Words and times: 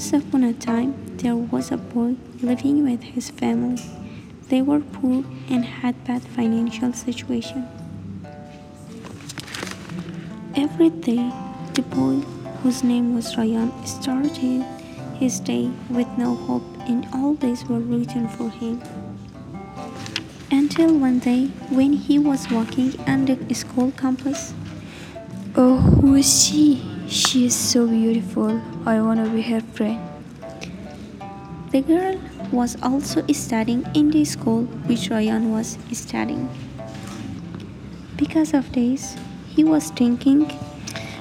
Once 0.00 0.14
upon 0.14 0.44
a 0.44 0.54
time, 0.54 0.94
there 1.18 1.36
was 1.36 1.70
a 1.70 1.76
boy 1.76 2.16
living 2.40 2.82
with 2.82 3.02
his 3.02 3.28
family. 3.28 3.82
They 4.48 4.62
were 4.62 4.80
poor 4.80 5.22
and 5.50 5.62
had 5.62 6.02
bad 6.04 6.22
financial 6.22 6.94
situation. 6.94 7.68
Every 10.56 10.88
day, 10.88 11.30
the 11.74 11.82
boy, 11.82 12.14
whose 12.62 12.82
name 12.82 13.14
was 13.14 13.36
Ryan, 13.36 13.70
started 13.84 14.64
his 15.18 15.38
day 15.38 15.70
with 15.90 16.08
no 16.16 16.34
hope, 16.34 16.64
and 16.88 17.06
all 17.12 17.34
days 17.34 17.66
were 17.66 17.80
written 17.80 18.26
for 18.26 18.48
him. 18.48 18.80
Until 20.50 20.96
one 20.96 21.18
day, 21.18 21.48
when 21.68 21.92
he 21.92 22.18
was 22.18 22.50
walking 22.50 22.98
on 23.06 23.26
the 23.26 23.54
school 23.54 23.92
campus, 23.98 24.54
Oh, 25.54 25.76
who 25.76 26.14
is 26.14 26.42
she? 26.42 26.89
She 27.10 27.46
is 27.46 27.56
so 27.56 27.88
beautiful. 27.88 28.62
I 28.86 29.00
want 29.00 29.18
to 29.24 29.28
be 29.28 29.42
her 29.42 29.60
friend. 29.60 29.98
the 31.72 31.80
girl 31.80 32.20
was 32.52 32.76
also 32.84 33.26
studying 33.32 33.84
in 33.94 34.12
the 34.12 34.24
school 34.24 34.62
which 34.86 35.10
Ryan 35.10 35.50
was 35.50 35.76
studying. 35.90 36.48
Because 38.16 38.54
of 38.54 38.72
this, 38.72 39.16
he 39.48 39.64
was 39.64 39.90
thinking, 39.90 40.48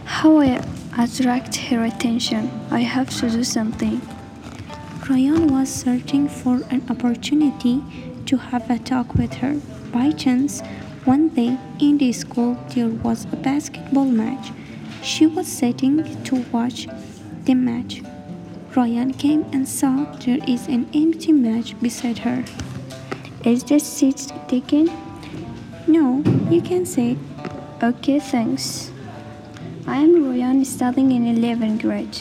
How 0.05 0.37
I 0.37 0.63
attract 0.95 1.55
her 1.55 1.83
attention. 1.83 2.51
I 2.69 2.81
have 2.81 3.09
to 3.21 3.27
do 3.27 3.43
something. 3.43 3.99
Ryan 5.09 5.47
was 5.47 5.69
searching 5.73 6.29
for 6.29 6.61
an 6.69 6.85
opportunity 6.89 7.81
to 8.27 8.37
have 8.37 8.69
a 8.69 8.77
talk 8.77 9.15
with 9.15 9.33
her. 9.41 9.59
By 9.91 10.11
chance, 10.11 10.61
one 11.05 11.29
day 11.29 11.57
in 11.79 11.97
the 11.97 12.11
school 12.13 12.57
there 12.75 12.89
was 12.89 13.25
a 13.25 13.35
basketball 13.37 14.05
match. 14.05 14.51
She 15.01 15.25
was 15.25 15.47
sitting 15.47 16.23
to 16.23 16.45
watch 16.51 16.87
the 17.45 17.53
match. 17.53 18.01
Ryan 18.75 19.13
came 19.13 19.45
and 19.51 19.67
saw 19.67 20.05
there 20.25 20.39
is 20.47 20.67
an 20.67 20.89
empty 20.93 21.31
match 21.31 21.79
beside 21.81 22.19
her. 22.19 22.43
Is 23.43 23.63
this 23.63 23.83
seat 23.83 24.31
taken? 24.47 24.89
No, 25.87 26.21
you 26.49 26.61
can 26.61 26.85
sit. 26.85 27.17
Okay, 27.81 28.19
thanks. 28.19 28.91
I 29.87 29.97
am 29.97 30.29
Ryan 30.29 30.63
studying 30.65 31.11
in 31.11 31.23
11th 31.35 31.81
grade. 31.81 32.17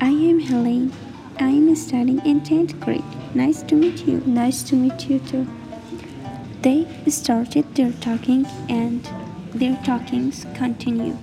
I 0.00 0.10
am 0.10 0.40
Helene. 0.40 0.92
I 1.38 1.48
am 1.48 1.74
studying 1.76 2.18
in 2.26 2.40
10th 2.40 2.78
grade. 2.80 3.04
Nice 3.34 3.62
to 3.62 3.74
meet 3.74 4.06
you. 4.06 4.20
Nice 4.26 4.62
to 4.64 4.74
meet 4.74 5.08
you 5.08 5.18
too. 5.20 5.46
They 6.62 6.86
started 7.08 7.74
their 7.74 7.92
talking 7.92 8.46
and 8.68 9.08
their 9.54 9.76
talkings 9.84 10.44
continue. 10.54 11.16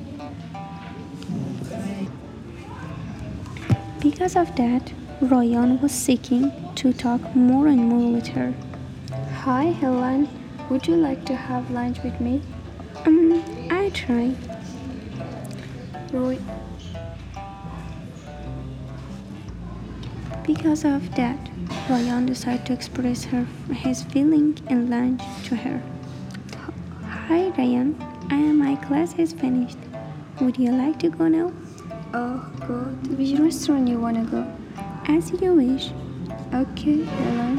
Because 4.14 4.36
of 4.36 4.56
that, 4.58 4.94
Royan 5.22 5.82
was 5.82 5.92
seeking 5.92 6.52
to 6.76 6.94
talk 6.94 7.36
more 7.36 7.66
and 7.66 7.90
more 7.90 8.12
with 8.14 8.28
her. 8.28 8.54
Hi, 9.42 9.64
Helen. 9.64 10.30
Would 10.70 10.86
you 10.86 10.98
like 10.98 11.26
to 11.26 11.36
have 11.36 11.72
lunch 11.72 11.98
with 12.04 12.22
me? 12.22 12.44
Um, 13.08 13.44
I 13.72 13.90
try. 13.90 14.36
Roy, 16.12 16.38
Because 20.46 20.86
of 20.86 21.16
that, 21.16 21.50
Royan 21.90 22.28
decided 22.28 22.68
to 22.68 22.74
express 22.74 23.24
her 23.24 23.48
his 23.74 24.04
feeling 24.04 24.60
in 24.70 24.92
lunch 24.92 25.24
to 25.46 25.56
her. 25.56 25.82
Hi, 27.02 27.50
Ryan. 27.58 27.98
I 28.30 28.36
am 28.36 28.60
my 28.60 28.76
class 28.76 29.18
is 29.18 29.34
finished. 29.34 29.80
Would 30.40 30.60
you 30.60 30.72
like 30.72 31.00
to 31.00 31.10
go 31.10 31.28
now? 31.28 31.52
Oh, 32.14 32.46
good. 32.68 33.18
Which 33.18 33.40
restaurant 33.40 33.88
you 33.88 34.00
wanna 34.00 34.26
go? 34.26 34.46
As 35.08 35.32
you 35.32 35.54
wish. 35.56 35.92
Okay, 36.54 37.04
Helen. 37.04 37.58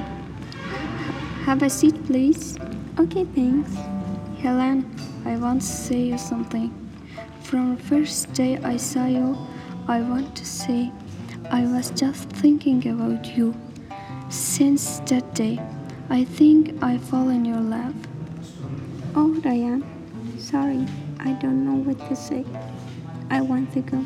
Have 1.45 1.63
a 1.63 1.71
seat, 1.71 1.95
please. 2.07 2.59
Okay, 2.99 3.25
thanks. 3.35 3.75
Helen, 4.39 4.89
I 5.25 5.37
want 5.37 5.63
to 5.63 5.67
say 5.67 6.01
you 6.01 6.19
something. 6.19 6.73
From 7.43 7.77
the 7.77 7.83
first 7.83 8.33
day 8.33 8.59
I 8.59 8.77
saw 8.77 9.07
you, 9.07 9.37
I 9.89 10.01
want 10.01 10.35
to 10.37 10.47
say 10.47 10.91
I 11.51 11.67
was 11.67 11.91
just 11.91 12.31
thinking 12.31 12.87
about 12.89 13.37
you. 13.37 13.55
Since 14.31 15.01
that 15.07 15.35
day, 15.35 15.61
I 16.09 16.25
think 16.25 16.83
I 16.83 16.99
fall 16.99 17.29
in 17.29 17.45
your 17.45 17.61
lap. 17.61 17.95
Oh, 19.15 19.29
Ryan. 19.45 19.85
Sorry, 20.39 20.87
I 21.21 21.33
don't 21.35 21.65
know 21.65 21.83
what 21.83 21.99
to 22.09 22.17
say. 22.17 22.45
I 23.31 23.41
want 23.41 23.73
to 23.73 23.81
go. 23.81 24.05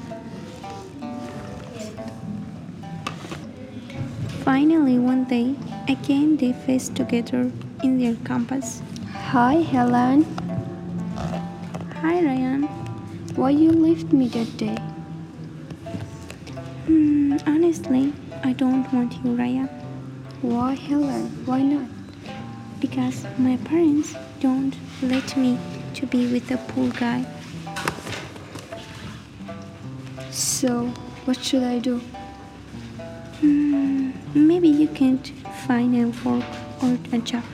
Finally, 4.49 4.99
one 4.99 5.25
day, 5.25 5.55
again 5.89 6.35
they 6.39 6.55
faced 6.55 6.97
together 6.97 7.53
in 7.85 7.99
their 7.99 8.15
campus. 8.25 8.81
Hi, 9.27 9.57
Helen. 9.57 10.25
Hi, 12.01 12.25
Ryan. 12.25 12.63
Why 13.37 13.51
you 13.51 13.71
left 13.71 14.11
me 14.11 14.27
that 14.29 14.57
day? 14.57 14.79
Hmm, 16.87 17.37
honestly, 17.47 18.15
I 18.43 18.55
don't 18.55 18.91
want 18.91 19.13
you, 19.23 19.35
Ryan, 19.35 19.69
Why, 20.41 20.73
Helen? 20.77 21.29
Why 21.45 21.61
not? 21.61 21.87
because 22.81 23.27
my 23.37 23.59
parents 23.69 24.15
don't 24.41 24.75
let 25.03 25.37
me 25.37 25.59
to 25.93 26.07
be 26.07 26.27
with 26.33 26.51
a 26.51 26.57
poor 26.73 26.89
guy. 26.93 27.23
So, 30.31 30.87
what 31.27 31.37
should 31.45 31.65
I 31.65 31.81
do? 31.81 31.99
Hmm, 33.41 34.08
maybe 34.35 34.69
you 34.69 34.89
can't 34.89 35.27
find 35.67 35.95
a 35.97 36.07
work 36.29 36.45
or 36.83 36.99
a 37.13 37.19
job. 37.19 37.45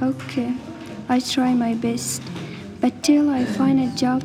Okay, 0.00 0.54
I 1.08 1.20
try 1.20 1.54
my 1.54 1.74
best. 1.74 2.22
But 2.80 3.02
till 3.02 3.30
I 3.30 3.44
find 3.44 3.80
a 3.80 3.94
job 3.96 4.22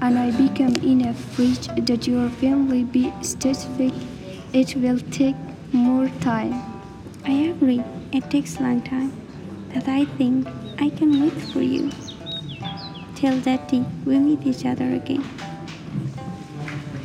and 0.00 0.18
I 0.18 0.30
become 0.30 0.76
enough 0.84 1.38
rich 1.38 1.68
that 1.68 2.06
your 2.06 2.28
family 2.28 2.84
be 2.84 3.12
satisfied, 3.22 3.94
it 4.52 4.76
will 4.76 5.00
take 5.10 5.36
more 5.72 6.08
time. 6.20 6.54
I 7.24 7.32
agree, 7.52 7.82
it 8.12 8.30
takes 8.30 8.60
long 8.60 8.82
time, 8.82 9.12
but 9.74 9.88
I 9.88 10.04
think 10.04 10.46
I 10.78 10.90
can 10.90 11.20
wait 11.22 11.32
for 11.52 11.62
you. 11.62 11.90
Till 13.14 13.38
that 13.40 13.68
day, 13.68 13.84
we 14.04 14.18
meet 14.18 14.46
each 14.46 14.64
other 14.64 14.92
again. 14.94 15.24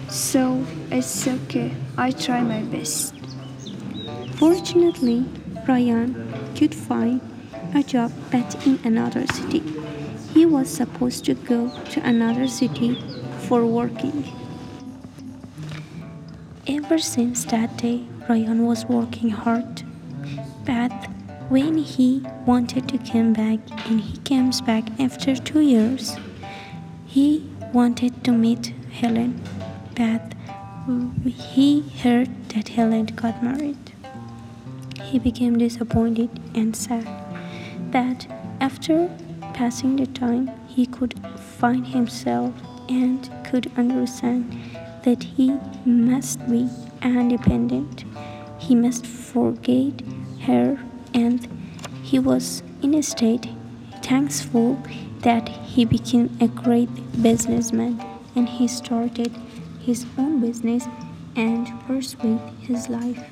So, 0.10 0.64
it's 0.92 1.28
okay. 1.28 1.74
I 1.98 2.12
try 2.12 2.42
my 2.42 2.62
best. 2.62 3.23
Fortunately, 4.44 5.24
Ryan 5.66 6.12
could 6.54 6.76
find 6.76 7.22
a 7.74 7.82
job 7.82 8.12
but 8.30 8.68
in 8.68 8.78
another 8.84 9.26
city. 9.28 9.64
He 10.34 10.46
was 10.46 10.70
supposed 10.70 11.24
to 11.26 11.34
go 11.34 11.72
to 11.92 12.06
another 12.06 12.50
city 12.50 13.02
for 13.48 13.66
working. 13.66 14.26
Ever 16.68 16.98
since 16.98 17.46
that 17.46 17.78
day, 17.78 18.04
Ryan 18.28 18.66
was 18.66 18.84
working 18.84 19.30
hard. 19.30 19.84
But 20.66 20.92
when 21.48 21.78
he 21.78 22.22
wanted 22.46 22.90
to 22.90 22.98
come 22.98 23.32
back 23.32 23.60
and 23.90 24.02
he 24.02 24.18
comes 24.18 24.60
back 24.60 24.84
after 25.00 25.38
two 25.38 25.62
years, 25.62 26.18
he 27.06 27.50
wanted 27.72 28.26
to 28.26 28.34
meet 28.34 28.74
Helen, 28.92 29.40
but 29.96 30.36
he 31.26 31.88
heard 32.04 32.28
that 32.50 32.68
Helen 32.68 33.06
got 33.06 33.42
married. 33.42 33.93
He 35.14 35.20
became 35.20 35.60
disappointed 35.60 36.32
and 36.56 36.76
sad. 36.76 37.08
But 37.92 38.26
after 38.60 39.16
passing 39.54 39.98
the 39.98 40.08
time, 40.08 40.50
he 40.68 40.88
could 40.88 41.14
find 41.38 41.86
himself 41.86 42.52
and 42.90 43.30
could 43.46 43.72
understand 43.78 44.52
that 45.04 45.22
he 45.22 45.60
must 45.86 46.40
be 46.50 46.68
independent. 47.04 48.06
He 48.58 48.74
must 48.74 49.06
forget 49.06 50.02
her, 50.48 50.80
and 51.14 51.48
he 52.02 52.18
was 52.18 52.64
in 52.82 52.96
a 52.96 53.04
state 53.04 53.48
thankful 54.02 54.82
that 55.20 55.48
he 55.48 55.86
became 55.86 56.36
a 56.42 56.48
great 56.48 56.90
businessman 57.22 58.04
and 58.36 58.50
he 58.50 58.68
started 58.68 59.32
his 59.80 60.08
own 60.18 60.42
business 60.42 60.88
and 61.36 61.68
pursued 61.86 62.42
his 62.62 62.90
life. 62.90 63.24